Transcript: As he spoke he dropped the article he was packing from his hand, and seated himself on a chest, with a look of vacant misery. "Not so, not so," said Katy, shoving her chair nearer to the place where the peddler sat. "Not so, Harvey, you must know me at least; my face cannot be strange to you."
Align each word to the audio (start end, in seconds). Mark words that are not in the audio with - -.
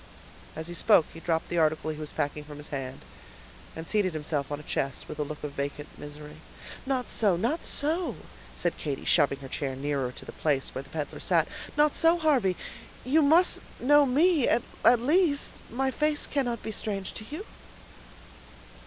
As 0.55 0.65
he 0.65 0.73
spoke 0.73 1.05
he 1.13 1.19
dropped 1.19 1.49
the 1.49 1.59
article 1.59 1.91
he 1.91 1.99
was 1.99 2.11
packing 2.11 2.43
from 2.43 2.57
his 2.57 2.69
hand, 2.69 3.01
and 3.75 3.87
seated 3.87 4.13
himself 4.15 4.51
on 4.51 4.59
a 4.59 4.63
chest, 4.63 5.07
with 5.07 5.19
a 5.19 5.23
look 5.23 5.43
of 5.43 5.51
vacant 5.51 5.89
misery. 5.95 6.37
"Not 6.87 7.07
so, 7.07 7.35
not 7.37 7.63
so," 7.63 8.15
said 8.55 8.79
Katy, 8.79 9.05
shoving 9.05 9.37
her 9.41 9.47
chair 9.47 9.75
nearer 9.75 10.11
to 10.11 10.25
the 10.25 10.31
place 10.31 10.73
where 10.73 10.81
the 10.81 10.89
peddler 10.89 11.19
sat. 11.19 11.47
"Not 11.77 11.93
so, 11.93 12.17
Harvey, 12.17 12.57
you 13.05 13.21
must 13.21 13.61
know 13.79 14.07
me 14.07 14.47
at 14.47 14.63
least; 14.83 15.53
my 15.69 15.91
face 15.91 16.25
cannot 16.25 16.63
be 16.63 16.71
strange 16.71 17.13
to 17.13 17.25
you." 17.29 17.45